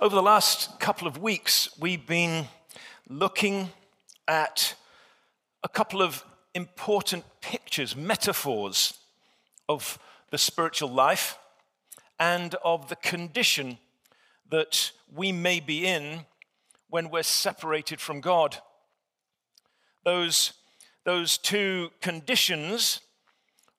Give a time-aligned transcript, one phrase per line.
[0.00, 2.48] Over the last couple of weeks, we've been
[3.08, 3.70] looking
[4.26, 4.74] at
[5.62, 8.98] a couple of important pictures, metaphors
[9.68, 10.00] of
[10.32, 11.38] the spiritual life
[12.18, 13.78] and of the condition
[14.50, 16.26] that we may be in
[16.90, 18.58] when we're separated from God.
[20.04, 20.54] Those,
[21.04, 23.00] those two conditions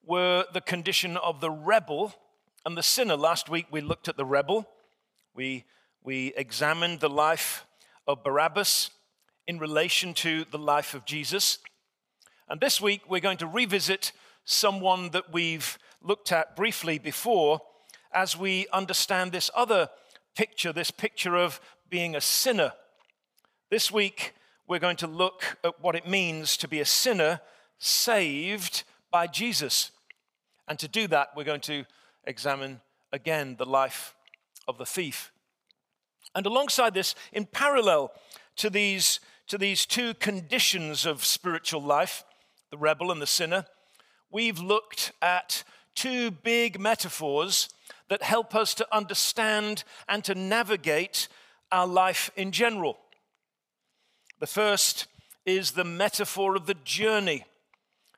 [0.06, 2.16] were the condition of the rebel
[2.66, 3.18] and the sinner.
[3.18, 4.66] Last week we looked at the rebel.
[5.34, 5.66] We,
[6.06, 7.66] we examined the life
[8.08, 8.92] of Barabbas
[9.48, 11.58] in relation to the life of Jesus.
[12.48, 14.12] And this week we're going to revisit
[14.44, 17.60] someone that we've looked at briefly before
[18.14, 19.90] as we understand this other
[20.36, 21.60] picture, this picture of
[21.90, 22.74] being a sinner.
[23.72, 24.36] This week
[24.68, 27.42] we're going to look at what it means to be a sinner
[27.80, 29.90] saved by Jesus.
[30.68, 31.86] And to do that, we're going to
[32.26, 32.82] examine
[33.12, 34.14] again the life
[34.68, 35.32] of the thief.
[36.36, 38.12] And alongside this, in parallel
[38.58, 42.26] to these, to these two conditions of spiritual life,
[42.70, 43.66] the rebel and the sinner,
[44.30, 45.64] we've looked at
[45.96, 47.70] two big metaphors
[48.10, 51.30] that help us to understand and to navigate
[51.72, 52.98] our life in general.
[54.40, 55.08] The first
[55.46, 57.46] is the metaphor of the journey.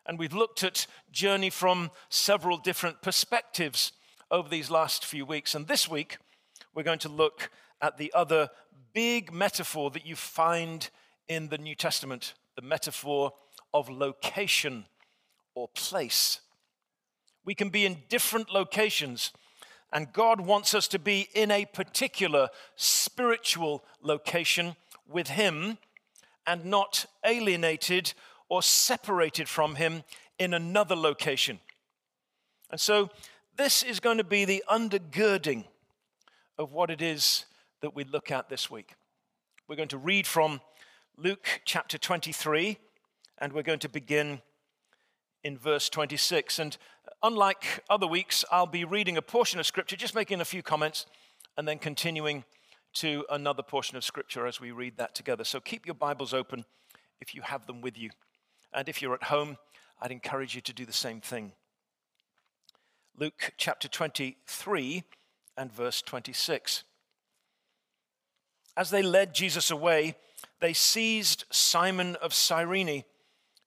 [0.06, 3.92] And we've looked at journey from several different perspectives
[4.32, 5.54] over these last few weeks.
[5.54, 6.18] And this week,
[6.74, 7.50] we're going to look
[7.82, 8.50] at the other
[8.94, 10.90] big metaphor that you find
[11.28, 13.34] in the New Testament the metaphor
[13.74, 14.86] of location
[15.54, 16.42] or place.
[17.46, 19.32] We can be in different locations,
[19.94, 24.76] and God wants us to be in a particular spiritual location
[25.08, 25.78] with Him
[26.46, 28.14] and not alienated
[28.50, 30.04] or separated from Him
[30.40, 31.60] in another location.
[32.70, 33.10] And so,
[33.56, 35.66] this is going to be the undergirding
[36.58, 37.46] of what it is
[37.82, 38.96] that we look at this week.
[39.68, 40.62] We're going to read from
[41.16, 42.78] Luke chapter 23,
[43.38, 44.42] and we're going to begin
[45.44, 46.60] in verse 26.
[46.60, 46.78] And
[47.22, 51.06] unlike other weeks, I'll be reading a portion of Scripture, just making a few comments,
[51.56, 52.46] and then continuing
[52.94, 55.44] to another portion of Scripture as we read that together.
[55.44, 56.66] So keep your Bibles open
[57.22, 58.10] if you have them with you.
[58.74, 59.58] And if you're at home,
[60.02, 61.52] I'd encourage you to do the same thing.
[63.16, 65.04] Luke chapter 23
[65.56, 66.84] and verse 26.
[68.78, 70.16] As they led Jesus away,
[70.60, 73.04] they seized Simon of Cyrene,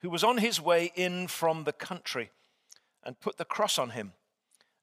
[0.03, 2.31] who was on his way in from the country,
[3.03, 4.13] and put the cross on him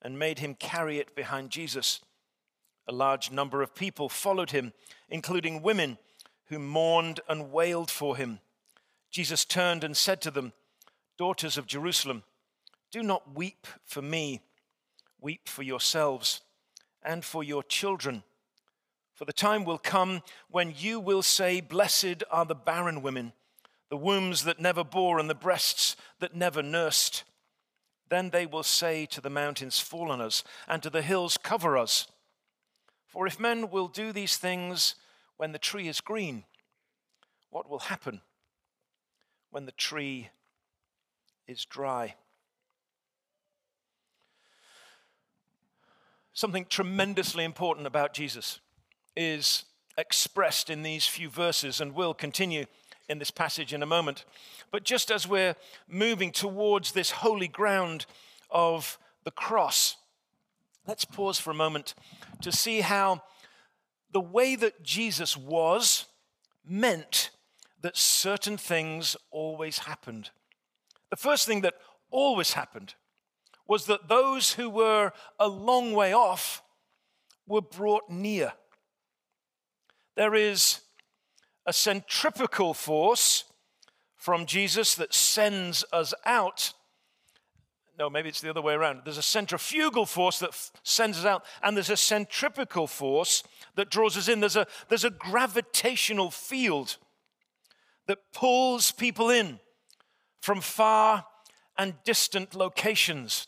[0.01, 2.01] and made him carry it behind Jesus.
[2.87, 4.73] A large number of people followed him,
[5.09, 5.97] including women
[6.47, 8.39] who mourned and wailed for him.
[9.09, 10.51] Jesus turned and said to them,
[11.17, 12.23] Daughters of Jerusalem,
[12.91, 14.41] do not weep for me,
[15.19, 16.41] weep for yourselves
[17.01, 18.23] and for your children.
[19.17, 23.33] For the time will come when you will say, Blessed are the barren women,
[23.89, 27.23] the wombs that never bore, and the breasts that never nursed.
[28.09, 31.79] Then they will say to the mountains, Fall on us, and to the hills, Cover
[31.79, 32.07] us.
[33.07, 34.93] For if men will do these things
[35.37, 36.43] when the tree is green,
[37.49, 38.21] what will happen
[39.49, 40.29] when the tree
[41.47, 42.13] is dry?
[46.33, 48.59] Something tremendously important about Jesus
[49.17, 49.65] is
[49.97, 52.65] expressed in these few verses and will continue
[53.09, 54.23] in this passage in a moment.
[54.71, 55.55] But just as we're
[55.87, 58.05] moving towards this holy ground
[58.51, 59.95] of the cross,
[60.85, 61.95] let's pause for a moment
[62.41, 63.23] to see how
[64.11, 66.05] the way that Jesus was
[66.65, 67.31] meant
[67.81, 70.29] that certain things always happened.
[71.09, 71.75] The first thing that
[72.11, 72.95] always happened
[73.67, 76.61] was that those who were a long way off
[77.47, 78.53] were brought near.
[80.17, 80.79] There is
[81.67, 83.43] a centripetal force
[84.15, 86.73] from Jesus that sends us out.
[87.99, 89.01] No, maybe it's the other way around.
[89.03, 93.43] There's a centrifugal force that f- sends us out, and there's a centripetal force
[93.75, 94.39] that draws us in.
[94.39, 96.97] There's a, there's a gravitational field
[98.07, 99.59] that pulls people in
[100.41, 101.25] from far
[101.77, 103.47] and distant locations.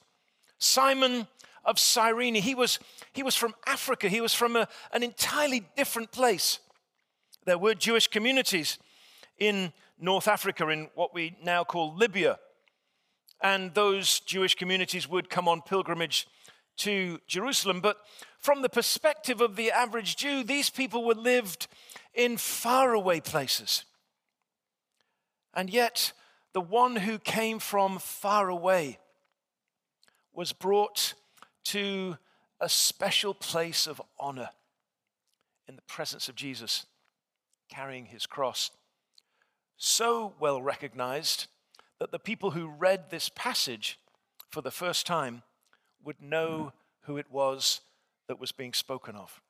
[0.60, 1.26] Simon
[1.70, 2.80] of Cyrene, he was,
[3.14, 6.60] he was from Africa, he was from a, an entirely different place.
[7.46, 8.80] There were Jewish communities
[9.38, 12.40] in North Africa, in what we now call Libya.
[13.42, 16.28] And those Jewish communities would come on pilgrimage
[16.78, 17.82] to Jerusalem.
[17.82, 17.98] But
[18.40, 21.68] from the perspective of the average Jew, these people were lived
[22.16, 23.86] in faraway places.
[25.54, 26.14] And yet,
[26.54, 28.98] the one who came from far away
[30.34, 31.14] was brought
[31.66, 32.18] to
[32.60, 34.50] a special place of honor
[35.68, 36.86] in the presence of Jesus,
[37.70, 38.72] carrying his cross.
[39.78, 41.48] So well recognized
[42.00, 44.00] that the people who read this passage
[44.50, 45.44] for the first time
[46.04, 47.82] would know who it was
[48.28, 49.42] that was being spoken of.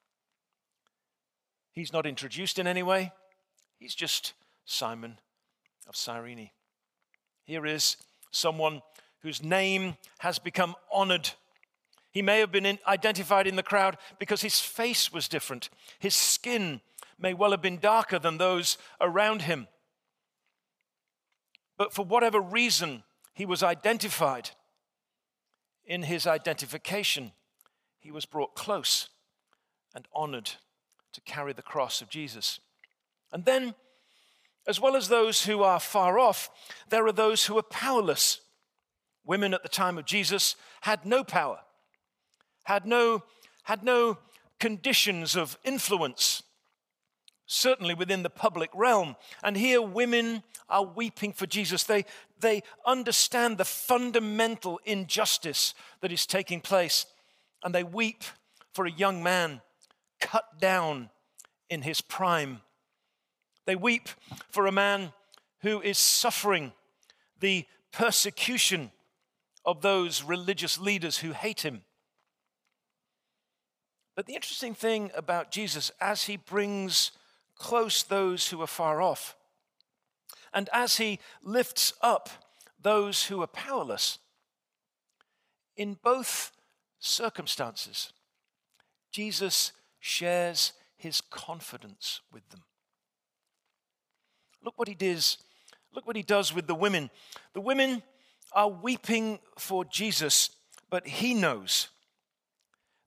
[1.71, 3.11] He's not introduced in any way,
[3.77, 4.33] he's just
[4.65, 5.19] Simon
[5.88, 6.50] of Cyrene.
[7.44, 7.97] Here is
[8.31, 8.81] someone
[9.21, 11.31] whose name has become honored.
[12.11, 15.69] He may have been in, identified in the crowd because his face was different.
[16.00, 16.81] His skin
[17.19, 19.67] may well have been darker than those around him.
[21.77, 23.03] But for whatever reason,
[23.33, 24.51] he was identified.
[25.85, 27.31] In his identification,
[28.00, 29.09] he was brought close
[29.95, 30.51] and honored
[31.13, 32.59] to carry the cross of Jesus.
[33.31, 33.75] And then,
[34.67, 36.50] as well as those who are far off,
[36.89, 38.41] there are those who are powerless.
[39.25, 41.59] Women at the time of Jesus had no power,
[42.69, 43.24] had no,
[43.63, 44.19] had no
[44.60, 46.44] conditions of influence,
[47.48, 49.16] certainly within the public realm.
[49.44, 51.83] And here, women are weeping for Jesus.
[51.83, 52.06] They,
[52.39, 57.07] they understand the fundamental injustice that is taking place,
[57.63, 58.24] and they weep
[58.71, 59.62] for a young man
[60.21, 61.10] cut down
[61.71, 62.62] in his prime.
[63.66, 64.10] They weep
[64.51, 65.12] for a man
[65.62, 66.74] who is suffering
[67.39, 68.92] the persecution
[69.66, 71.81] of those religious leaders who hate him.
[74.19, 77.13] But the interesting thing about Jesus, as he brings
[77.56, 79.38] close those who are far off,
[80.54, 82.27] and as he lifts up
[82.81, 84.18] those who are powerless,
[85.77, 86.51] in both
[87.00, 88.12] circumstances,
[89.10, 89.71] Jesus
[90.01, 92.63] shares his confidence with them.
[94.62, 95.38] Look what he does.
[95.95, 97.10] Look what he does with the women.
[97.54, 98.04] The women
[98.51, 100.50] are weeping for Jesus,
[100.89, 101.88] but he knows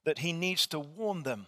[0.04, 1.46] that he needs to warn them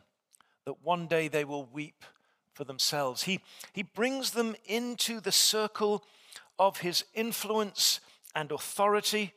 [0.65, 2.05] that one day they will weep
[2.53, 3.25] for themselves.
[3.25, 3.41] He,
[3.73, 6.05] he brings them into the circle
[6.59, 8.01] of his influence
[8.35, 9.33] and authority,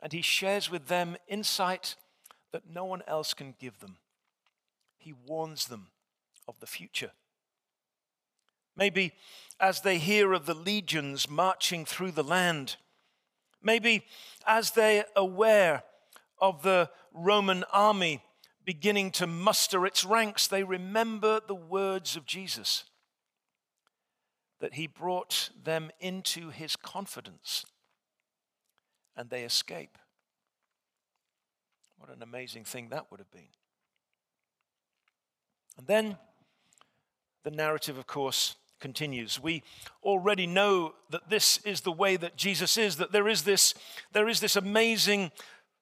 [0.00, 1.96] and he shares with them insight
[2.52, 3.98] that no one else can give them
[5.04, 5.88] he warns them
[6.48, 7.10] of the future.
[8.74, 9.12] Maybe
[9.60, 12.76] as they hear of the legions marching through the land,
[13.62, 14.06] maybe
[14.46, 15.84] as they're aware
[16.44, 18.22] of the Roman army
[18.66, 22.84] beginning to muster its ranks, they remember the words of Jesus
[24.60, 27.64] that he brought them into his confidence
[29.16, 29.96] and they escape.
[31.96, 33.48] What an amazing thing that would have been.
[35.78, 36.18] And then
[37.42, 39.42] the narrative, of course, continues.
[39.42, 39.62] We
[40.02, 43.72] already know that this is the way that Jesus is, that there is this,
[44.12, 45.32] there is this amazing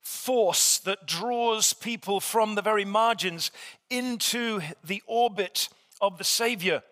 [0.03, 3.51] force that draws people from the very margins
[3.89, 5.69] into the orbit
[6.01, 6.83] of the Savior.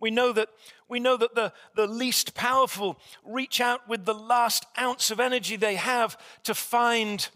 [0.00, 0.48] We know that,
[0.88, 5.56] we know that the, the least powerful reach out with the last ounce of energy
[5.56, 7.28] they have to find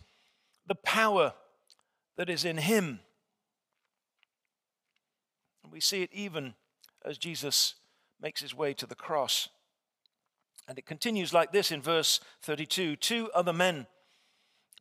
[0.66, 1.34] the power
[2.16, 3.00] that is in Him.
[5.64, 6.54] And we see it even
[7.04, 7.74] as Jesus
[8.20, 9.48] makes his way to the cross.
[10.68, 13.86] And it continues like this in verse 32 Two other men,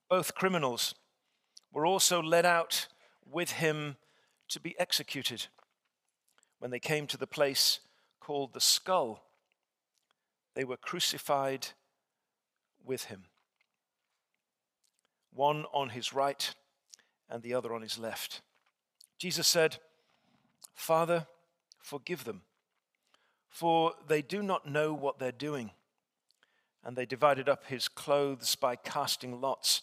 [0.09, 0.95] both criminals,
[1.71, 2.87] were also led out
[3.29, 3.97] with him
[4.47, 5.47] to be executed.
[6.57, 7.79] When they came to the place
[8.19, 9.23] called the skull,
[10.55, 11.67] they were crucified
[12.83, 13.25] with him,
[15.31, 16.53] one on his right
[17.29, 18.41] and the other on his left.
[19.19, 19.77] Jesus said,
[20.73, 21.27] Father,
[21.77, 22.41] forgive them,
[23.47, 25.71] for they do not know what they're doing.
[26.83, 29.81] And they divided up his clothes by casting lots.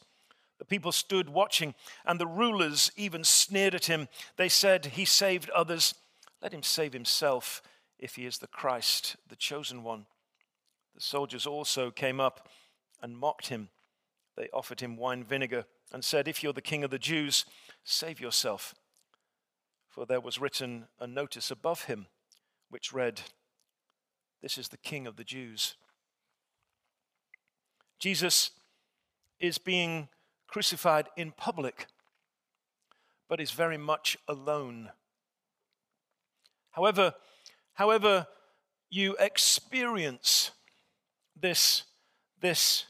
[0.59, 4.09] The people stood watching, and the rulers even sneered at him.
[4.37, 5.95] They said, He saved others.
[6.43, 7.63] Let him save himself
[7.99, 10.07] if he is the Christ, the chosen one.
[10.95, 12.49] The soldiers also came up
[13.03, 13.69] and mocked him.
[14.37, 17.45] They offered him wine vinegar and said, If you're the king of the Jews,
[17.85, 18.75] save yourself
[19.97, 22.07] for there was written a notice above him
[22.69, 23.23] which read,
[24.43, 25.75] This is the King of the Jews.
[27.99, 28.51] Jesus
[29.41, 30.09] is being
[30.47, 31.87] crucified in public,
[33.29, 34.91] but is very much alone.
[36.71, 37.15] However,
[37.75, 38.27] however
[38.91, 40.53] you experience
[41.39, 41.85] this,
[42.41, 42.87] this,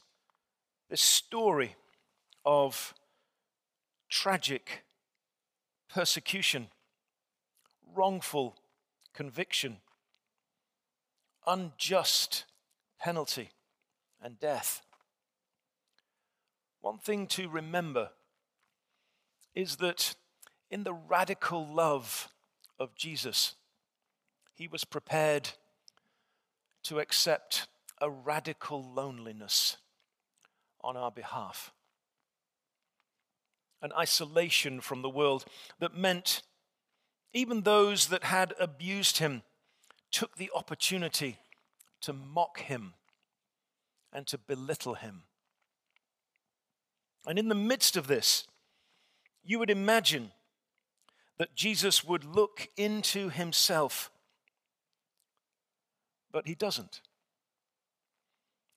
[0.89, 1.75] this story
[2.45, 2.93] of
[4.09, 4.83] tragic
[5.89, 6.67] persecution
[7.97, 8.55] wrongful
[9.13, 9.77] conviction,
[11.47, 12.45] unjust
[12.99, 13.49] penalty,
[14.21, 14.81] and death.
[16.87, 18.11] One thing to remember
[19.53, 20.15] is that
[20.71, 22.29] in the radical love
[22.79, 23.55] of Jesus.
[24.53, 25.49] He was prepared
[26.83, 27.67] to accept
[27.99, 29.75] a radical loneliness
[30.79, 31.73] on our behalf,
[33.81, 35.43] an isolation from the world
[35.79, 36.41] that meant
[37.33, 39.41] even those that had abused him
[40.09, 41.37] took the opportunity
[41.99, 42.93] to mock him
[44.13, 45.26] and to belittle him.
[47.27, 48.47] And in the midst of this,
[49.43, 50.31] you would imagine
[51.37, 54.09] that Jesus would look into himself,
[56.31, 57.01] but he doesn't.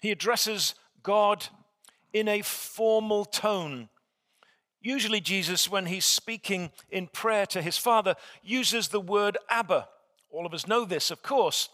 [0.00, 1.46] He addresses God
[2.12, 3.88] in a formal tone.
[4.82, 9.88] Usually, Jesus, when he's speaking in prayer to his Father, uses the word Abba.
[10.30, 11.68] All of us know this, of course.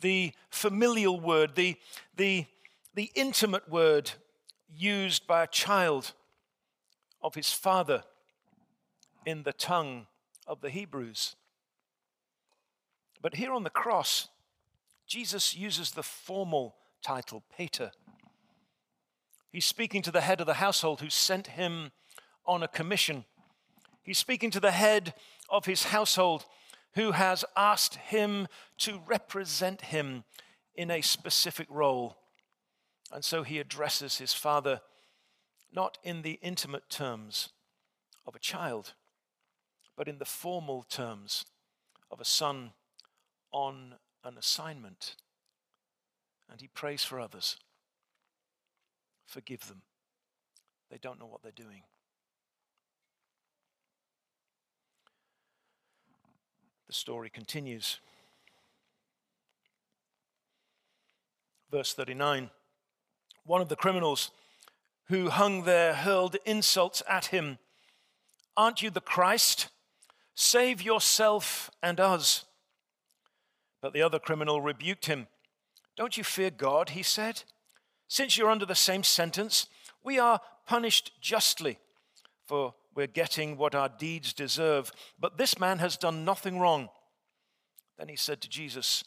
[0.00, 1.76] The familial word, the,
[2.16, 2.46] the,
[2.94, 4.10] the intimate word
[4.74, 6.12] used by a child
[7.22, 8.04] of his father
[9.26, 10.06] in the tongue
[10.46, 11.36] of the Hebrews.
[13.20, 14.28] But here on the cross,
[15.06, 17.90] Jesus uses the formal title, Pater.
[19.50, 21.90] He's speaking to the head of the household who sent him
[22.46, 23.24] on a commission.
[24.02, 25.14] He's speaking to the head
[25.48, 26.44] of his household
[26.94, 28.48] who has asked him
[28.78, 30.24] to represent him
[30.74, 32.16] in a specific role.
[33.12, 34.80] And so he addresses his father
[35.72, 37.50] not in the intimate terms
[38.26, 38.94] of a child,
[39.96, 41.44] but in the formal terms
[42.10, 42.72] of a son
[43.52, 45.16] on an assignment.
[46.50, 47.56] And he prays for others.
[49.26, 49.82] Forgive them.
[50.90, 51.82] They don't know what they're doing.
[56.86, 58.00] The story continues.
[61.70, 62.48] Verse 39
[63.48, 64.30] One of the criminals
[65.06, 67.56] who hung there hurled insults at him.
[68.58, 69.68] Aren't you the Christ?
[70.34, 72.44] Save yourself and us.
[73.80, 75.28] But the other criminal rebuked him.
[75.96, 77.42] Don't you fear God, he said.
[78.06, 79.66] Since you're under the same sentence,
[80.04, 81.78] we are punished justly,
[82.46, 84.92] for we're getting what our deeds deserve.
[85.18, 86.90] But this man has done nothing wrong.
[87.96, 89.04] Then he said to Jesus,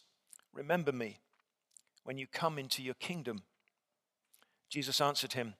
[0.52, 1.20] Remember me
[2.06, 3.44] when you come into your kingdom.
[4.72, 5.56] Jesus answered him,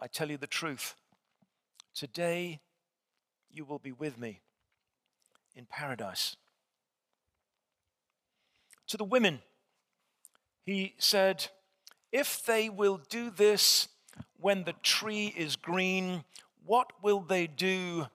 [0.00, 0.94] I tell you the truth.
[1.94, 2.60] Today
[3.50, 4.40] you will be with me
[5.54, 6.34] in paradise.
[8.86, 9.40] To the women,
[10.64, 11.48] he said,
[12.10, 13.88] If they will do this
[14.40, 16.24] when the tree is green,
[16.64, 18.06] what will they do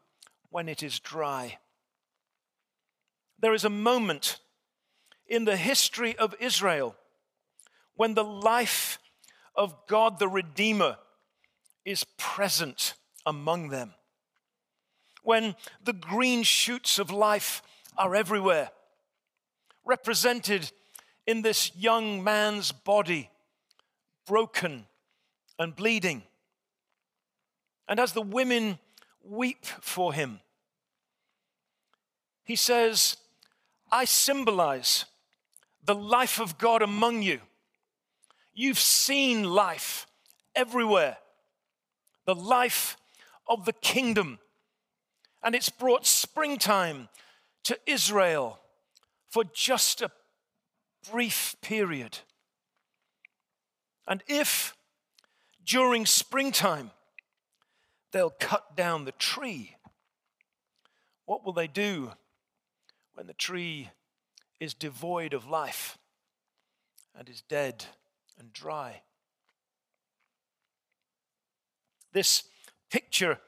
[0.50, 1.60] when it is dry?
[3.40, 4.40] There is a moment
[5.28, 6.96] in the history of Israel
[7.96, 8.98] when the life
[9.56, 10.98] of God the Redeemer
[11.86, 12.94] is present
[13.26, 13.94] among them.
[15.24, 17.62] When the green shoots of life
[17.98, 18.72] are everywhere,
[19.86, 20.72] represented
[21.26, 23.30] in this young man's body,
[24.26, 24.86] broken
[25.60, 26.24] and bleeding.
[27.88, 28.80] And as the women
[29.24, 30.40] weep for him,
[32.44, 33.18] he says,
[33.92, 35.06] I symbolize
[35.86, 37.40] the life of God among you.
[38.54, 40.06] You've seen life
[40.56, 41.18] everywhere
[42.26, 42.98] the life
[43.48, 44.40] of the kingdom.
[45.44, 47.10] And it's brought springtime
[47.66, 48.60] to Israel
[49.30, 50.12] for just a
[51.12, 52.20] brief period.
[54.08, 54.76] And if
[55.66, 56.92] during springtime
[58.12, 59.76] they'll cut down the tree,
[61.26, 62.12] what will they do
[63.14, 63.90] when the tree
[64.60, 65.98] is devoid of life
[67.18, 67.86] and is dead
[68.40, 69.02] and dry?
[72.14, 72.44] this
[72.90, 73.40] picture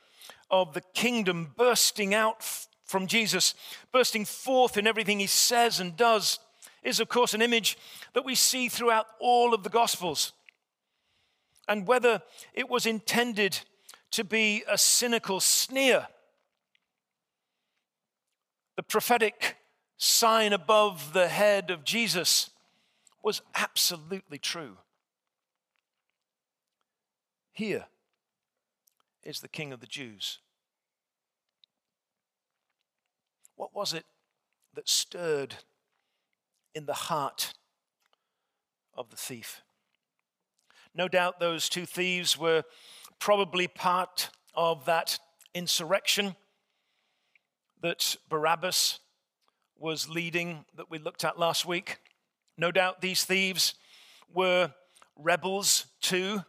[0.49, 2.43] of the kingdom bursting out
[2.83, 3.53] from Jesus,
[3.91, 6.39] bursting forth in everything he says and does,
[6.83, 7.77] is of course an image
[8.13, 10.33] that we see throughout all of the Gospels.
[11.67, 12.21] And whether
[12.53, 13.59] it was intended
[14.11, 16.07] to be a cynical sneer,
[18.75, 19.55] the prophetic
[19.97, 22.51] sign above the head of Jesus
[23.25, 24.77] was absolutely true.
[27.51, 27.85] Here,
[29.23, 30.37] is the King of the Jews.
[33.55, 34.05] What was it
[34.75, 35.55] that stirred
[36.75, 37.53] in the heart
[38.95, 39.63] of the thief?
[40.93, 42.61] No doubt those two thieves were
[43.17, 45.17] probably part of that
[45.55, 46.35] insurrection
[47.81, 48.99] that Barabbas
[49.77, 51.97] was leading that we looked at last week.
[52.57, 53.75] No doubt these thieves
[54.33, 54.73] were
[55.15, 56.43] rebels too.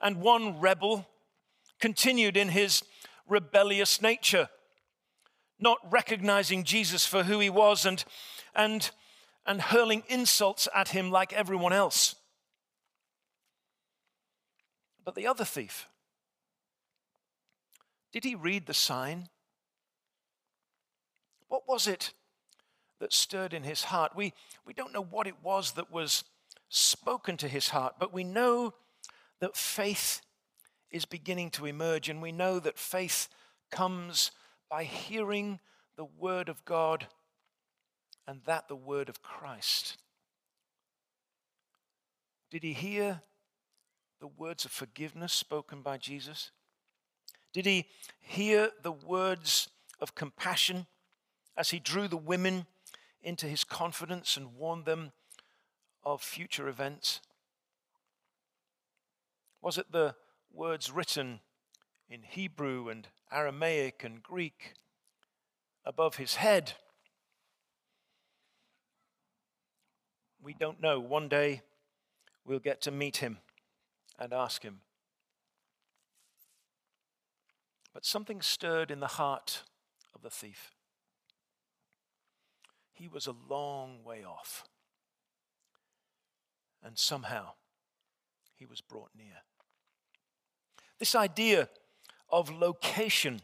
[0.00, 1.06] And one rebel
[1.78, 2.82] continued in his
[3.28, 4.48] rebellious nature.
[5.60, 8.04] not recognizing Jesus for who he was and,
[8.54, 8.90] and,
[9.46, 12.16] and hurling insults at him like everyone else.
[15.04, 15.86] But the other thief,
[18.12, 19.28] did he read the sign?
[21.48, 22.12] What was it
[23.00, 24.12] that stirred in his heart?
[24.14, 24.32] We,
[24.64, 26.24] we don't know what it was that was
[26.68, 28.74] spoken to his heart, but we know
[29.40, 30.20] that faith
[30.90, 33.28] is beginning to emerge, and we know that faith
[33.70, 34.30] comes
[34.68, 35.58] by hearing
[35.96, 37.06] the word of God
[38.26, 39.96] and that the word of Christ.
[42.50, 43.22] Did he hear
[44.20, 46.50] the words of forgiveness spoken by Jesus?
[47.52, 47.86] Did he
[48.20, 49.68] hear the words
[50.00, 50.86] of compassion
[51.56, 52.66] as he drew the women
[53.22, 55.12] into his confidence and warned them
[56.02, 57.20] of future events?
[59.62, 60.14] Was it the
[60.52, 61.40] words written
[62.08, 64.74] in Hebrew and Aramaic and Greek
[65.84, 66.72] above his head?
[70.42, 70.98] We don't know.
[70.98, 71.60] One day
[72.44, 73.38] we'll get to meet him
[74.18, 74.80] and ask him.
[77.92, 79.64] But something stirred in the heart
[80.14, 80.72] of the thief.
[83.00, 84.68] He was a long way off.
[86.84, 87.52] And somehow
[88.54, 89.38] he was brought near.
[90.98, 91.70] This idea
[92.28, 93.40] of location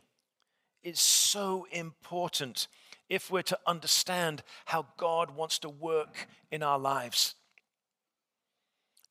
[0.83, 2.69] is so important
[3.09, 7.35] if we're to understand how God wants to work in our lives.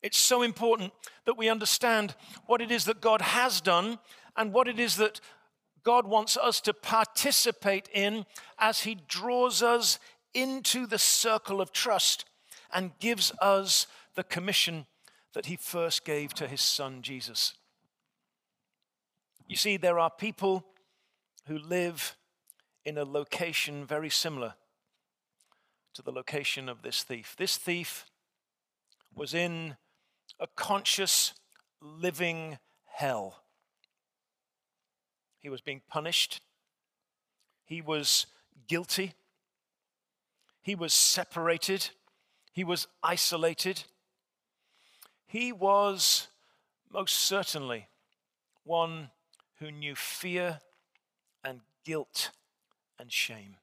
[0.00, 0.92] It's so important
[1.24, 2.14] that we understand
[2.46, 3.98] what it is that God has done
[4.36, 5.20] and what it is that
[5.82, 8.26] God wants us to participate in
[8.58, 9.98] as He draws us
[10.36, 12.26] into the circle of trust
[12.72, 14.86] and gives us the commission
[15.32, 17.54] that He first gave to His Son Jesus.
[19.48, 20.64] You see, there are people
[21.46, 22.16] who live
[22.84, 24.54] in a location very similar
[25.94, 27.34] to the location of this thief.
[27.38, 28.04] This thief
[29.14, 29.76] was in
[30.38, 31.32] a conscious,
[31.80, 33.42] living hell.
[35.40, 36.42] He was being punished,
[37.64, 38.26] he was
[38.68, 39.14] guilty,
[40.66, 41.90] he was separated,
[42.52, 43.84] he was isolated.
[45.24, 46.26] He was
[46.92, 47.86] most certainly
[48.64, 49.10] one
[49.60, 50.58] who knew fear
[51.44, 52.32] and guilt
[52.98, 53.58] and shame.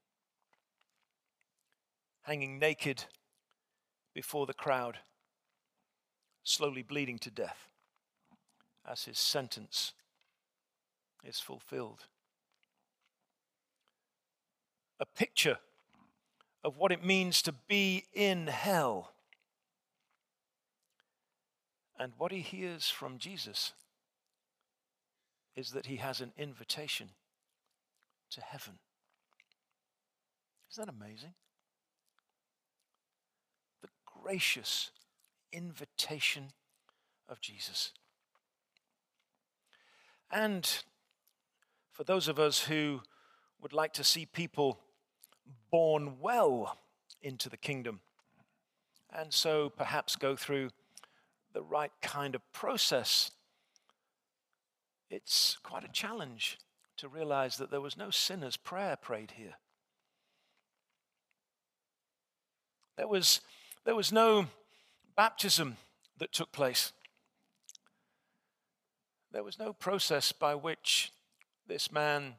[2.22, 3.04] Hanging naked
[4.14, 5.00] before the crowd,
[6.46, 7.68] slowly bleeding to death
[8.90, 9.92] as his sentence
[11.22, 12.06] is fulfilled.
[15.02, 15.58] A picture
[16.64, 19.14] of what it means to be in hell.
[22.00, 23.74] And what he hears from Jesus
[25.56, 27.10] is that he has an invitation
[28.32, 28.80] to heaven.
[30.72, 31.34] Isn't that amazing?
[33.82, 34.90] The gracious
[35.52, 36.52] invitation
[37.30, 37.92] of Jesus.
[40.32, 40.68] And
[41.92, 43.02] for those of us who
[43.62, 44.80] would like to see people
[45.72, 46.78] born well
[47.22, 48.02] into the kingdom,
[49.12, 50.70] and so perhaps go through
[51.54, 53.32] the right kind of process
[55.14, 56.58] it's quite a challenge
[56.98, 59.58] to realize that there was no sinner's prayer prayed here.
[62.98, 63.42] There was,
[63.86, 64.48] there was no
[65.16, 65.78] baptism
[66.18, 66.94] that took place.
[69.32, 71.12] There was no process by which
[71.68, 72.38] this man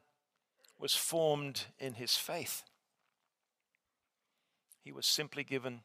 [0.77, 2.63] was formed in his faith.
[4.85, 5.81] He was simply given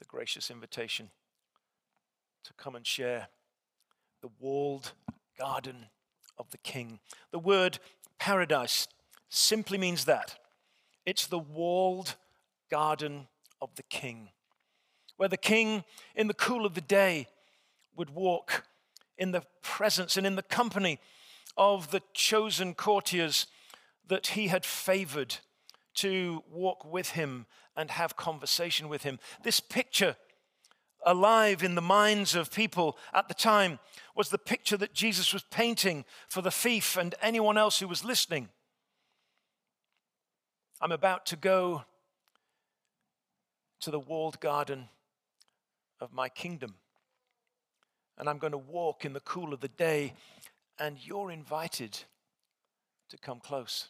[0.00, 1.10] the gracious invitation
[2.42, 3.28] to come and share
[4.20, 4.94] the walled
[5.38, 5.86] garden
[6.36, 6.98] of the king.
[7.30, 7.78] The word
[8.18, 8.88] paradise
[9.28, 10.40] simply means that
[11.06, 12.16] it's the walled
[12.68, 13.28] garden
[13.62, 14.30] of the king,
[15.16, 15.84] where the king,
[16.16, 17.28] in the cool of the day,
[17.94, 18.64] would walk
[19.16, 20.98] in the presence and in the company
[21.56, 23.46] of the chosen courtiers
[24.04, 25.36] that he had favored
[25.94, 29.18] to walk with him and have conversation with him.
[29.42, 30.16] This picture
[31.04, 33.78] alive in the minds of people at the time
[34.16, 38.04] was the picture that Jesus was painting for the thief and anyone else who was
[38.04, 38.48] listening.
[40.80, 41.84] I'm about to go
[43.80, 44.88] to the walled garden
[46.00, 46.74] of my kingdom.
[48.18, 50.14] And I'm going to walk in the cool of the day,
[50.78, 51.98] and you're invited
[53.10, 53.88] to come close.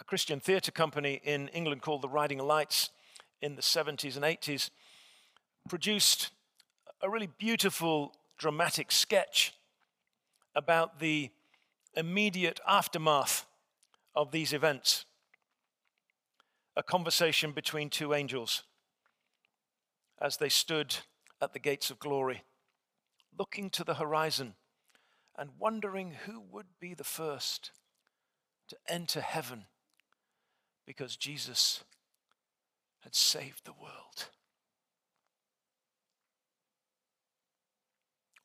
[0.00, 2.90] A Christian theatre company in England called the Riding Lights
[3.40, 4.70] in the 70s and 80s
[5.68, 6.30] produced
[7.00, 9.54] a really beautiful dramatic sketch
[10.54, 11.30] about the
[11.94, 13.46] immediate aftermath
[14.14, 15.04] of these events
[16.76, 18.64] a conversation between two angels
[20.20, 20.96] as they stood
[21.40, 22.42] at the gates of glory,
[23.38, 24.54] looking to the horizon
[25.36, 27.70] and wondering who would be the first
[28.68, 29.66] to enter heaven
[30.86, 31.84] because Jesus
[33.00, 34.28] had saved the world.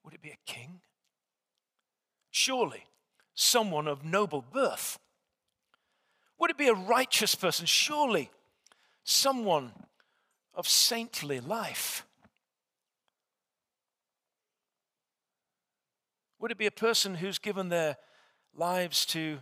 [0.03, 0.81] Would it be a king?
[2.31, 2.85] Surely
[3.35, 4.99] someone of noble birth.
[6.37, 7.65] Would it be a righteous person?
[7.65, 8.31] Surely
[9.03, 9.71] someone
[10.53, 12.05] of saintly life.
[16.39, 17.97] Would it be a person who's given their
[18.55, 19.39] lives to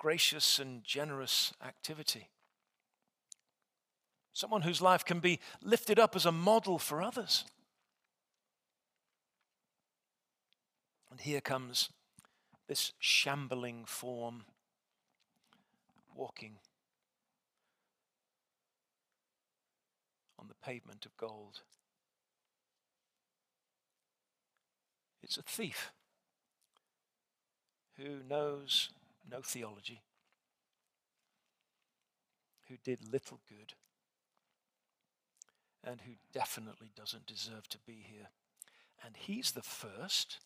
[0.00, 2.30] gracious and generous activity?
[4.32, 7.44] Someone whose life can be lifted up as a model for others.
[11.10, 11.90] And here comes
[12.66, 14.44] this shambling form
[16.14, 16.54] walking
[20.38, 21.60] on the pavement of gold.
[25.22, 25.92] It's a thief
[27.98, 28.88] who knows
[29.30, 30.02] no theology,
[32.68, 33.74] who did little good,
[35.82, 38.28] and who definitely doesn't deserve to be here.
[39.04, 40.38] And he's the first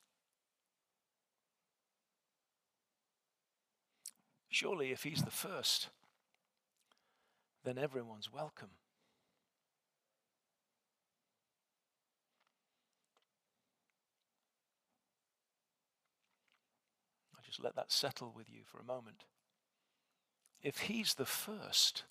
[4.55, 5.89] Surely, if he's the first,
[7.65, 8.71] then everyone's welcome.
[17.37, 19.27] I'll just let that settle with you for a moment.
[20.61, 22.03] If he's the first,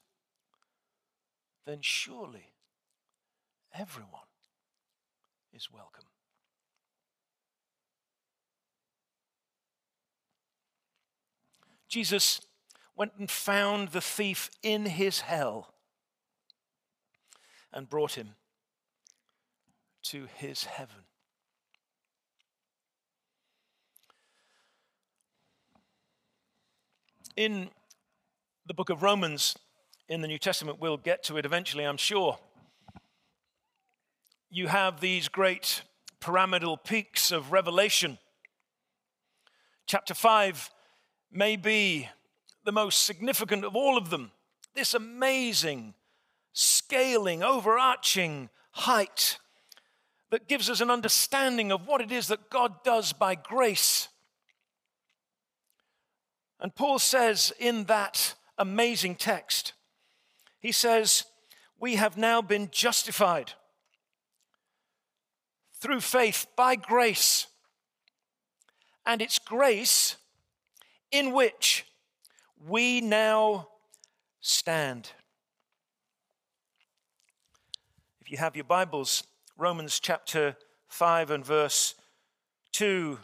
[1.66, 2.54] then surely
[3.78, 4.30] everyone
[5.52, 6.06] is welcome.
[11.90, 12.40] Jesus
[12.96, 15.74] went and found the thief in his hell
[17.74, 18.36] and brought him
[20.04, 21.04] to his heaven.
[27.36, 27.72] In
[28.68, 29.56] the book of Romans
[30.08, 32.38] in the New Testament, we'll get to it eventually, I'm sure.
[34.52, 35.82] You have these great
[36.20, 38.20] pyramidal peaks of revelation.
[39.88, 40.70] Chapter 5
[41.32, 42.08] may be
[42.66, 44.32] the most significant of all of them.
[44.76, 45.96] This amazing,
[46.54, 49.40] scaling, overarching height
[50.30, 54.08] that gives us an understanding of what it is that God does by grace.
[56.64, 59.74] And Paul says in that amazing text,
[60.62, 61.26] he says,
[61.78, 63.52] We have now been justified
[65.82, 67.48] through faith by grace.
[69.06, 70.16] And it's grace
[71.12, 71.86] in which
[72.66, 73.68] we now
[74.40, 75.12] stand.
[78.22, 79.26] If you have your Bibles,
[79.58, 80.56] Romans chapter
[80.88, 81.96] 5 and verse
[82.72, 83.20] 2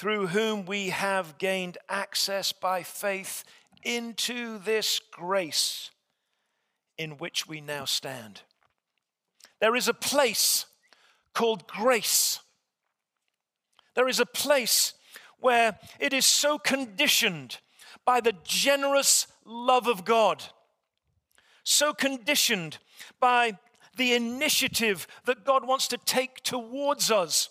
[0.00, 3.44] through whom we have gained access by faith
[3.82, 5.90] into this grace
[6.96, 8.40] in which we now stand.
[9.60, 10.64] There is a place
[11.34, 12.40] called grace.
[13.94, 14.94] There is a place
[15.38, 17.58] where it is so conditioned
[18.06, 20.42] by the generous love of God,
[21.62, 22.78] so conditioned
[23.20, 23.58] by
[23.98, 27.50] the initiative that God wants to take towards us,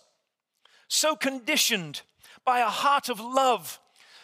[0.88, 2.02] so conditioned
[2.50, 3.80] by a heart of love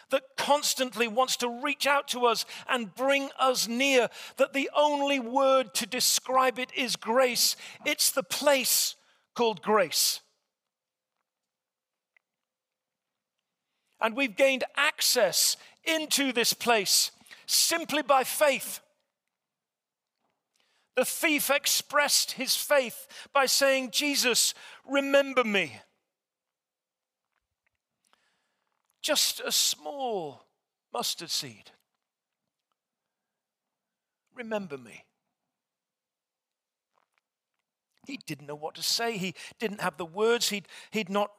[0.09, 5.19] that constantly wants to reach out to us and bring us near, that the only
[5.19, 7.55] word to describe it is grace.
[7.85, 8.95] It's the place
[9.35, 10.21] called grace.
[14.01, 17.11] And we've gained access into this place
[17.45, 18.79] simply by faith.
[20.95, 25.73] The thief expressed his faith by saying, Jesus, remember me.
[29.05, 30.41] Just a small
[30.91, 31.69] mustard seed.
[34.33, 35.05] Remember me.
[38.07, 39.19] He didn't know what to say.
[39.19, 40.49] He didn't have the words.
[40.49, 41.29] He'd, he'd not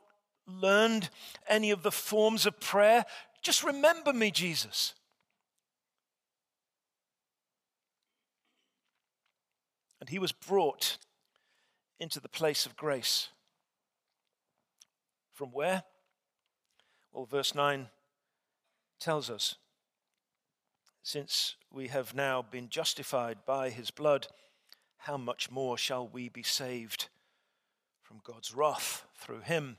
[0.47, 1.11] learned
[1.49, 3.05] any of the forms of prayer,
[3.43, 4.95] just remember me, Jesus.
[10.01, 10.99] And he was brought
[11.99, 13.31] into the place of grace.
[15.33, 15.83] From where?
[17.17, 17.89] Well, verse 9
[19.01, 19.55] tells us
[21.03, 24.27] since we have now been justified by his blood,
[24.99, 27.09] how much more shall we be saved
[28.03, 29.79] from God's wrath through him?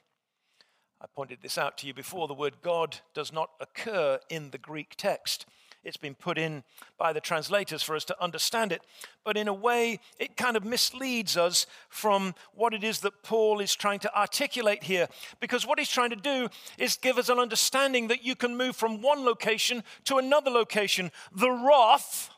[1.00, 2.28] I pointed this out to you before.
[2.28, 5.46] The word God does not occur in the Greek text.
[5.88, 6.66] It's been put in
[6.98, 8.82] by the translators for us to understand it.
[9.24, 13.62] But in a way, it kind of misleads us from what it is that Paul
[13.62, 15.08] is trying to articulate here.
[15.40, 18.76] Because what he's trying to do is give us an understanding that you can move
[18.76, 21.10] from one location to another location.
[21.34, 22.32] The wrath,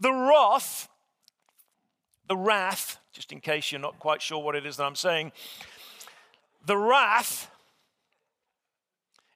[0.00, 0.88] the wrath,
[2.28, 5.32] the wrath, just in case you're not quite sure what it is that I'm saying,
[6.64, 7.50] the wrath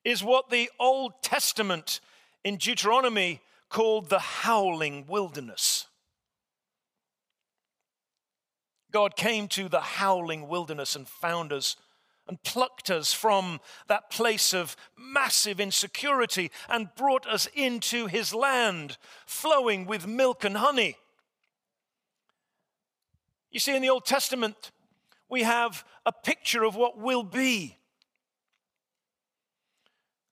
[0.02, 2.00] is what the Old Testament
[2.44, 5.86] in Deuteronomy called the howling wilderness.
[8.90, 11.76] God came to the howling wilderness and found us
[12.28, 18.96] and plucked us from that place of massive insecurity and brought us into his land,
[19.26, 20.96] flowing with milk and honey.
[23.50, 24.70] You see, in the Old Testament,
[25.28, 27.76] we have a picture of what will be.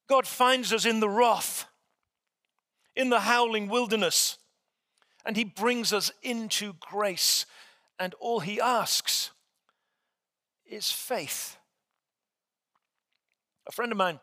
[0.08, 1.66] God finds us in the wrath
[3.00, 4.36] in the howling wilderness.
[5.24, 7.46] And he brings us into grace.
[7.98, 9.30] And all he asks
[10.66, 11.56] is faith.
[13.66, 14.20] A friend of mine,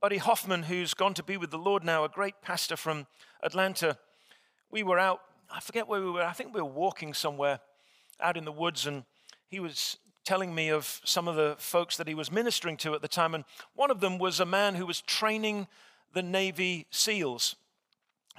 [0.00, 3.06] Buddy Hoffman, who's gone to be with the Lord now, a great pastor from
[3.42, 3.96] Atlanta,
[4.70, 5.20] we were out,
[5.50, 7.60] I forget where we were, I think we were walking somewhere
[8.20, 9.04] out in the woods, and
[9.48, 13.02] he was telling me of some of the folks that he was ministering to at
[13.02, 13.34] the time.
[13.34, 13.44] And
[13.74, 15.66] one of them was a man who was training
[16.12, 17.56] the Navy SEALs.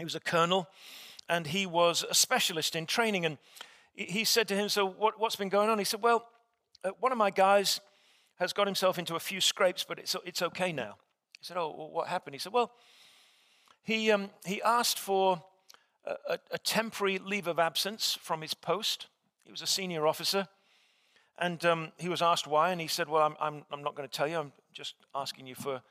[0.02, 0.68] He was a colonel
[1.30, 3.24] and he was a specialist in training.
[3.24, 3.38] And
[3.94, 5.78] he said to him, So, what, has been going on?
[5.78, 6.28] He said, Well,
[6.84, 7.80] uh, one of my guys
[8.40, 10.96] has got himself into a few scrapes, but it's, it's okay now.
[11.40, 12.34] He said, Oh, well, what happened?
[12.34, 12.72] He said, Well,
[13.84, 15.44] he, um, he asked for
[16.04, 19.06] a, a, temporary leave of absence from his post.
[19.46, 20.48] He was a senior officer.
[21.38, 24.10] And um, he was asked why, and he said, Well, I'm, I'm, I'm not going
[24.10, 24.40] to tell you.
[24.40, 25.84] I'm just asking you for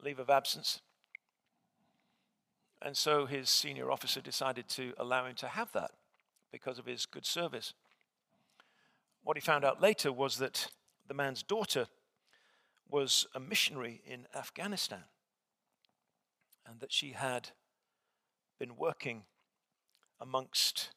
[0.00, 0.80] leave of absence.
[2.80, 5.90] And so his senior officer decided to allow him to have that
[6.52, 7.74] because of his good service.
[9.22, 10.68] What he found out later was that
[11.06, 11.88] the man's daughter
[12.88, 15.04] was a missionary in Afghanistan
[16.66, 17.50] and that she had
[18.58, 19.24] been working
[20.20, 20.90] amongst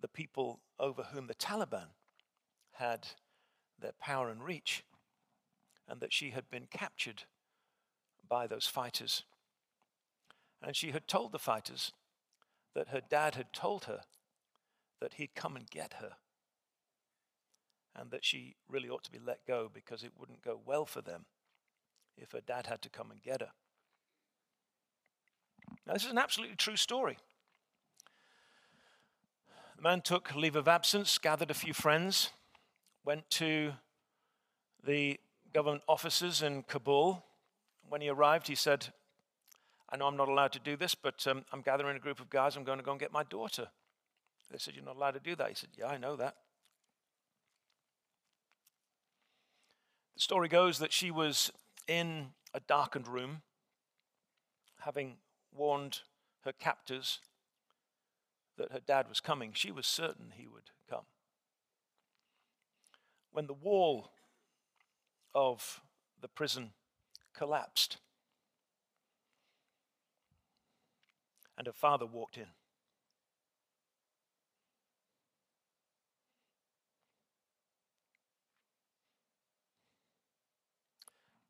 [0.00, 1.88] the people over whom the Taliban
[2.72, 3.08] had
[3.80, 4.84] their power and reach,
[5.88, 7.24] and that she had been captured
[8.28, 9.24] by those fighters
[10.64, 11.92] and she had told the fighters
[12.74, 14.00] that her dad had told her
[15.00, 16.12] that he'd come and get her
[17.94, 21.02] and that she really ought to be let go because it wouldn't go well for
[21.02, 21.26] them
[22.16, 23.50] if her dad had to come and get her.
[25.86, 27.18] Now, this is an absolutely true story.
[29.76, 32.30] The man took leave of absence, gathered a few friends,
[33.04, 33.72] went to
[34.82, 35.20] the
[35.52, 37.22] government offices in Kabul.
[37.88, 38.88] When he arrived, he said,
[39.94, 42.28] I know I'm not allowed to do this, but um, I'm gathering a group of
[42.28, 42.56] guys.
[42.56, 43.68] I'm going to go and get my daughter.
[44.50, 45.48] They said, You're not allowed to do that.
[45.48, 46.34] He said, Yeah, I know that.
[50.16, 51.52] The story goes that she was
[51.86, 53.42] in a darkened room,
[54.80, 55.18] having
[55.56, 56.00] warned
[56.44, 57.20] her captors
[58.58, 59.52] that her dad was coming.
[59.54, 61.04] She was certain he would come.
[63.30, 64.10] When the wall
[65.36, 65.82] of
[66.20, 66.70] the prison
[67.32, 67.98] collapsed,
[71.56, 72.46] and her father walked in.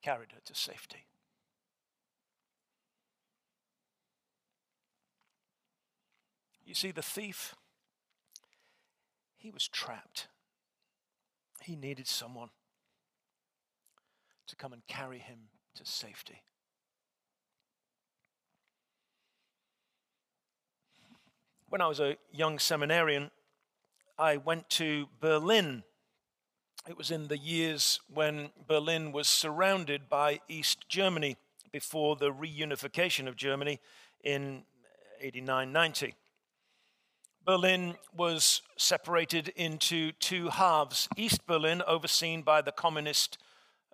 [0.03, 1.07] Carried her to safety.
[6.67, 7.55] You see, the thief,
[9.37, 10.29] he was trapped.
[11.61, 12.51] He needed someone
[14.47, 16.43] to come and carry him to safety.
[21.75, 23.33] When I was a young seminarian,
[24.17, 25.83] I went to Berlin.
[26.89, 31.37] It was in the years when Berlin was surrounded by East Germany
[31.73, 33.81] before the reunification of Germany
[34.23, 34.63] in
[35.21, 36.15] 89 90.
[37.45, 43.37] Berlin was separated into two halves East Berlin, overseen by the communist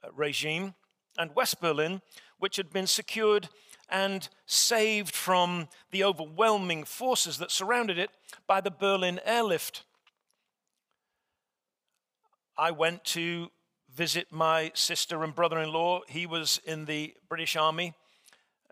[0.04, 0.74] uh, regime,
[1.16, 2.02] and West Berlin,
[2.38, 3.48] which had been secured
[3.90, 8.10] and saved from the overwhelming forces that surrounded it
[8.46, 9.84] by the Berlin airlift.
[12.56, 13.50] I went to
[13.94, 16.00] visit my sister and brother in law.
[16.08, 17.94] He was in the British Army,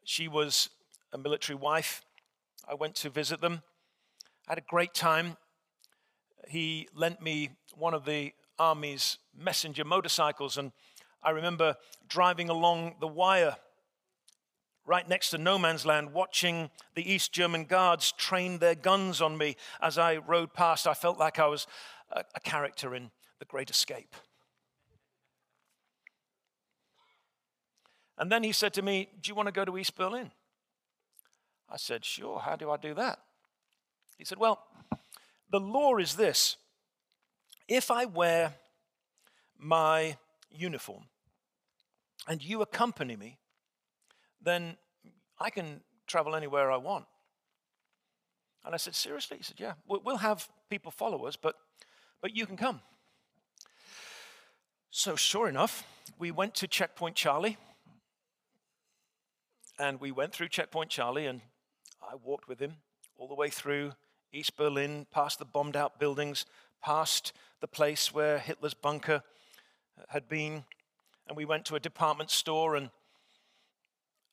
[0.08, 0.70] she was
[1.12, 2.02] a military wife.
[2.66, 3.60] I went to visit them.
[4.46, 5.36] I had a great time.
[6.48, 10.72] He lent me one of the Army's messenger motorcycles, and
[11.22, 11.76] I remember
[12.08, 13.56] driving along the wire
[14.88, 19.36] right next to no man's land, watching the East German guards train their guns on
[19.36, 20.86] me as I rode past.
[20.86, 21.66] I felt like I was
[22.10, 24.14] a, a character in The Great Escape.
[28.16, 30.32] And then he said to me, Do you want to go to East Berlin?
[31.70, 33.18] I said, Sure, how do I do that?
[34.16, 34.64] He said, Well,
[35.50, 36.56] the law is this
[37.68, 38.54] if I wear
[39.58, 40.16] my
[40.50, 41.04] uniform
[42.26, 43.38] and you accompany me,
[44.42, 44.76] then
[45.38, 47.04] I can travel anywhere I want.
[48.64, 49.38] And I said, Seriously?
[49.38, 51.54] He said, Yeah, we'll have people follow us, but,
[52.20, 52.80] but you can come.
[54.90, 55.84] So, sure enough,
[56.18, 57.56] we went to Checkpoint Charlie
[59.78, 61.40] and we went through Checkpoint Charlie, and
[62.02, 62.78] I walked with him
[63.16, 63.92] all the way through
[64.32, 66.46] East Berlin, past the bombed out buildings,
[66.82, 69.22] past the place where Hitler's bunker
[70.08, 70.64] had been.
[71.28, 72.74] And we went to a department store.
[72.74, 72.90] And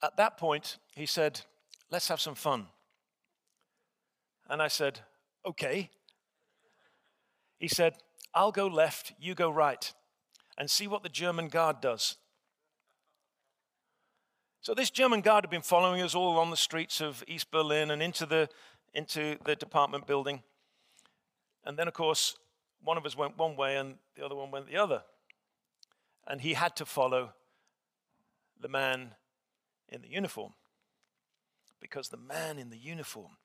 [0.05, 1.41] at that point, he said,
[1.91, 2.67] Let's have some fun.
[4.49, 4.99] And I said,
[5.45, 5.89] Okay.
[7.57, 7.95] He said,
[8.33, 9.93] I'll go left, you go right,
[10.57, 12.17] and see what the German guard does.
[14.61, 17.91] So this German guard had been following us all on the streets of East Berlin
[17.91, 18.49] and into the,
[18.93, 20.43] into the department building.
[21.63, 22.35] And then, of course,
[22.83, 25.03] one of us went one way and the other one went the other.
[26.27, 27.33] And he had to follow
[28.59, 29.11] the man
[29.89, 30.53] in the uniform
[31.79, 33.37] because the man in the uniform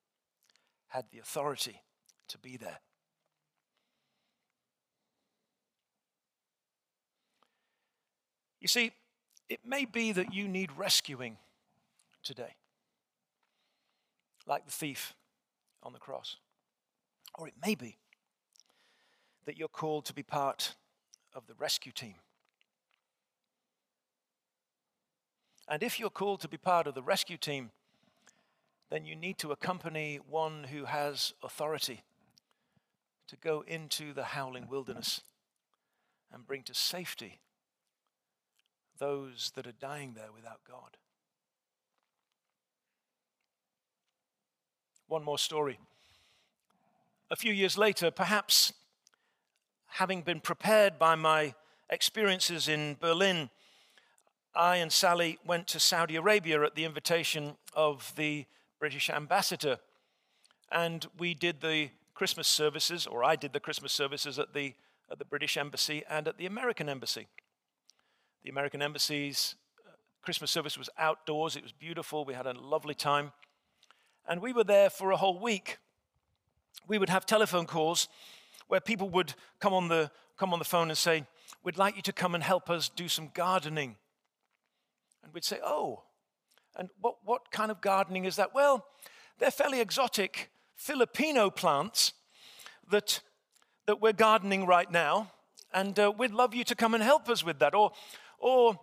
[0.88, 1.82] had the authority
[2.28, 2.80] to be there.
[8.60, 8.92] You see,
[9.48, 11.38] it may be that you need rescuing
[12.22, 12.54] today,
[14.46, 15.14] like the thief
[15.82, 16.36] on the cross.
[17.38, 17.96] Or it may be
[19.46, 20.74] that you're called to be part
[21.34, 22.16] of the rescue team.
[25.70, 27.70] And if you're called to be part of the rescue team,
[28.90, 32.02] then you need to accompany one who has authority
[33.28, 35.20] to go into the howling wilderness
[36.32, 37.38] and bring to safety
[38.98, 40.96] those that are dying there without God.
[45.06, 45.78] One more story.
[47.30, 48.72] A few years later, perhaps
[49.86, 51.54] having been prepared by my
[51.88, 53.50] experiences in Berlin,
[54.54, 58.46] I and Sally went to Saudi Arabia at the invitation of the
[58.78, 59.78] British ambassador.
[60.72, 64.74] And we did the Christmas services, or I did the Christmas services at the,
[65.10, 67.26] at the British Embassy and at the American Embassy
[68.42, 69.54] the American embassy's
[69.86, 69.90] uh,
[70.22, 71.56] Christmas service was outdoors.
[71.56, 72.24] It was beautiful.
[72.24, 73.32] We had a lovely time.
[74.26, 75.78] And we were there for a whole week.
[76.88, 78.08] We would have telephone calls
[78.68, 81.26] where people would come on the, come on the phone and say,
[81.62, 83.96] We'd like you to come and help us do some gardening.
[85.22, 86.04] And we'd say, Oh,
[86.76, 88.54] and what, what kind of gardening is that?
[88.54, 88.86] Well,
[89.38, 92.12] they're fairly exotic Filipino plants
[92.90, 93.20] that,
[93.86, 95.32] that we're gardening right now.
[95.72, 97.74] And uh, we'd love you to come and help us with that.
[97.74, 97.92] Or,
[98.38, 98.78] or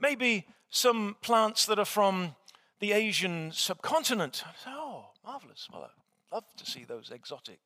[0.00, 2.34] maybe some plants that are from
[2.80, 4.42] the Asian subcontinent.
[4.66, 5.68] Oh, marvelous.
[5.72, 7.60] Well, I'd love to see those exotic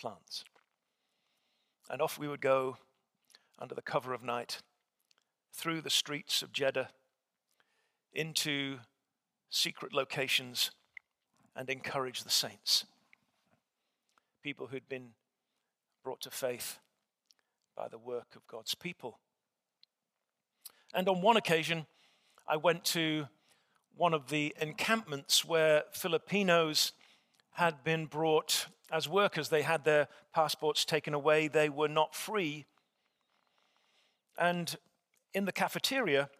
[0.00, 0.44] plants.
[1.90, 2.76] And off we would go
[3.58, 4.60] under the cover of night
[5.52, 6.90] through the streets of Jeddah
[8.16, 8.78] into
[9.50, 10.70] secret locations
[11.54, 12.86] and encourage the saints.
[14.42, 15.10] People who'd been
[16.02, 16.78] brought to faith
[17.76, 19.18] by the work of God's people.
[20.94, 21.86] And on one occasion,
[22.48, 23.26] I went to
[23.96, 26.92] one of the encampments where Filipinos
[27.52, 29.48] had been brought as workers.
[29.48, 32.66] They had their passports taken away, they were not free.
[34.38, 34.74] And
[35.34, 36.30] in the cafeteria,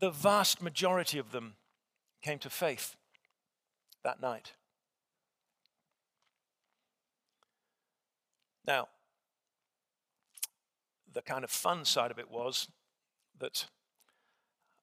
[0.00, 1.54] the vast majority of them
[2.22, 2.96] came to faith
[4.02, 4.54] that night.
[8.66, 8.88] Now,
[11.12, 12.68] the kind of fun side of it was
[13.38, 13.66] that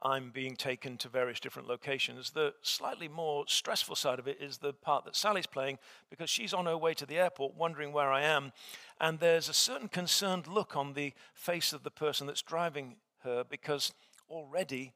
[0.02, 2.32] I'm being taken to various different locations.
[2.32, 6.54] The slightly more stressful side of it is the part that Sally's playing because she's
[6.54, 8.52] on her way to the airport wondering where I am.
[9.00, 13.44] And there's a certain concerned look on the face of the person that's driving her
[13.44, 13.94] because
[14.30, 14.94] already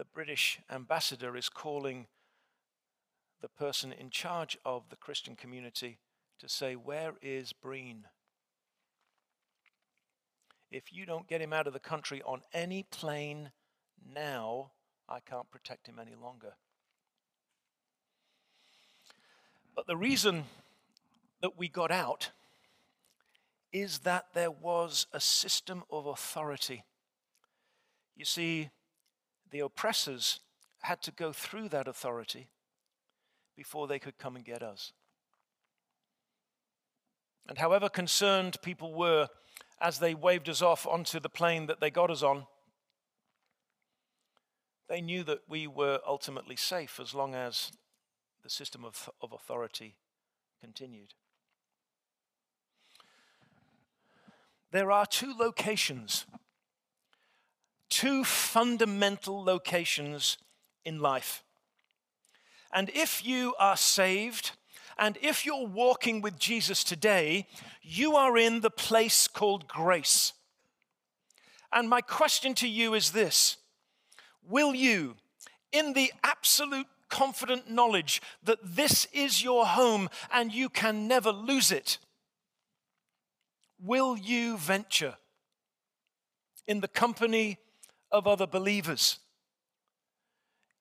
[0.00, 2.06] the British ambassador is calling
[3.42, 5.98] the person in charge of the Christian community
[6.38, 8.06] to say, Where is Breen?
[10.70, 13.50] if you don't get him out of the country on any plane
[14.10, 14.70] now,
[15.06, 16.54] I can't protect him any longer.
[19.76, 20.44] But the reason
[21.42, 22.30] that we got out
[23.70, 26.84] is that there was a system of authority
[28.16, 28.70] You see,
[29.50, 30.40] the oppressors
[30.82, 32.48] had to go through that authority
[33.56, 34.92] before they could come and get us.
[37.48, 39.28] And however concerned people were
[39.80, 42.46] as they waved us off onto the plane that they got us on,
[44.88, 47.72] they knew that we were ultimately safe as long as
[48.42, 49.96] the system of, of authority
[50.60, 51.14] continued.
[54.72, 56.26] There are two locations,
[57.90, 60.38] two fundamental locations
[60.84, 61.44] in life.
[62.72, 64.52] And if you are saved,
[64.96, 67.46] and if you're walking with Jesus today,
[67.82, 70.32] you are in the place called grace.
[71.72, 73.56] And my question to you is this
[74.48, 75.16] Will you,
[75.72, 81.72] in the absolute confident knowledge that this is your home and you can never lose
[81.72, 81.98] it,
[83.82, 85.16] will you venture
[86.66, 87.58] in the company
[88.10, 89.18] of other believers?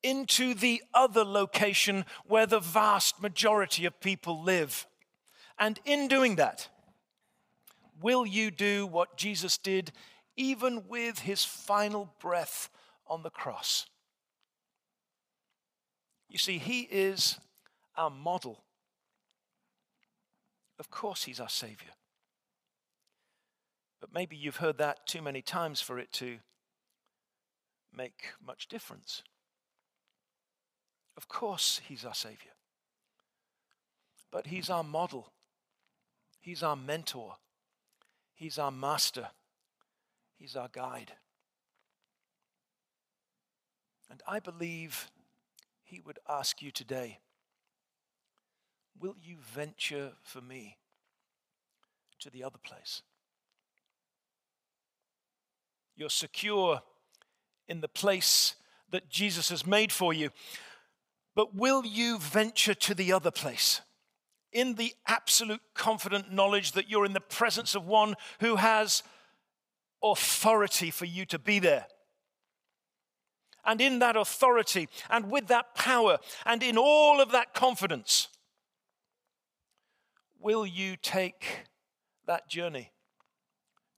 [0.04, 4.88] into the other location where the vast majority of people live.
[5.58, 6.70] And in doing that,
[8.02, 9.92] will you do what Jesus did
[10.38, 12.70] even with his final breath
[13.08, 13.88] on the cross?
[16.30, 17.38] You see, he is
[17.98, 18.64] our model.
[20.78, 21.90] Of course, he's our Savior.
[24.00, 26.38] But maybe you've heard that too many times for it to
[27.96, 29.24] make much difference.
[31.18, 32.52] Of course, He's our Savior.
[34.32, 35.32] But He's our model,
[36.40, 37.36] He's our mentor,
[38.34, 39.30] He's our master,
[40.38, 41.14] He's our guide.
[44.10, 45.10] And I believe
[45.84, 47.20] He would ask you today
[49.00, 50.78] Will you venture for me
[52.20, 53.02] to the other place?
[55.96, 56.82] You're secure
[57.70, 58.56] in the place
[58.92, 60.32] that Jesus has made for you.
[61.36, 63.82] But will you venture to the other place?
[64.52, 69.04] In the absolute confident knowledge that you're in the presence of one who has
[70.04, 71.86] authority for you to be there.
[73.64, 78.28] And in that authority and with that power and in all of that confidence,
[80.40, 81.68] will you take
[82.26, 82.92] that journey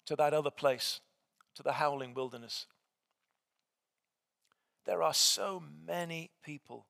[0.06, 1.00] to that other place,
[1.56, 2.66] to the howling wilderness?
[4.86, 6.88] There are so many people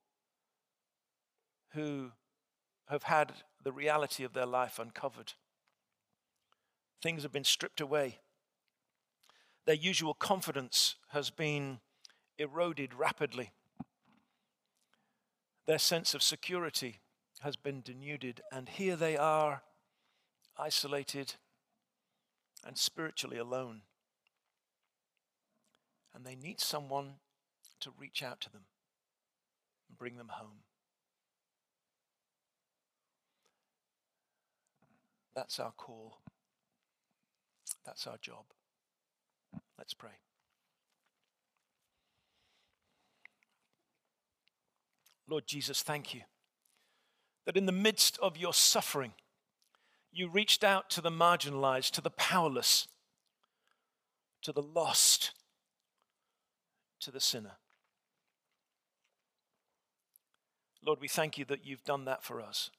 [1.74, 2.12] who
[2.88, 3.32] have had
[3.62, 5.34] the reality of their life uncovered.
[7.02, 8.20] Things have been stripped away.
[9.64, 11.80] Their usual confidence has been
[12.38, 13.52] eroded rapidly.
[15.66, 17.00] Their sense of security
[17.40, 19.62] has been denuded, and here they are,
[20.56, 21.34] isolated
[22.64, 23.82] and spiritually alone.
[26.14, 27.14] And they need someone
[27.82, 28.62] to reach out to them
[29.88, 30.62] and bring them home.
[35.34, 36.18] That's our call.
[37.84, 38.44] That's our job.
[39.78, 40.10] Let's pray.
[45.28, 46.20] Lord Jesus, thank you
[47.46, 49.12] that in the midst of your suffering,
[50.12, 52.86] you reached out to the marginalized, to the powerless,
[54.42, 55.32] to the lost,
[57.00, 57.56] to the sinner.
[60.84, 62.70] Lord, we thank you that you've done that for us.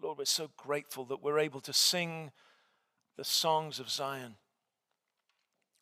[0.00, 2.32] Lord, we're so grateful that we're able to sing
[3.16, 4.36] the songs of Zion.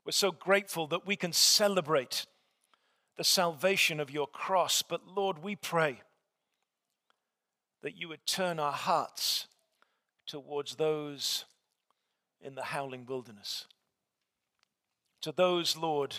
[0.05, 2.27] We're so grateful that we can celebrate
[3.17, 4.83] the salvation of your cross.
[4.83, 6.01] But Lord, we pray
[7.83, 9.47] that you would turn our hearts
[10.27, 11.45] towards those
[12.41, 13.67] in the howling wilderness.
[15.23, 16.17] To those, Lord,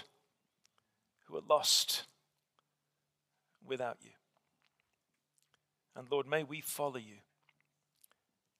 [1.27, 2.03] who are lost
[3.67, 4.11] without you.
[5.95, 7.17] And Lord, may we follow you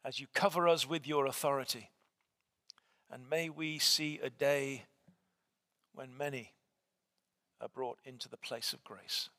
[0.06, 1.90] as you cover us with your authority.
[3.12, 4.86] And may we see a day
[5.94, 6.54] when many
[7.62, 9.30] are brought into the place of grace.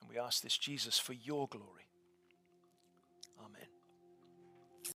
[0.00, 1.88] And we ask this, Jesus, for your glory.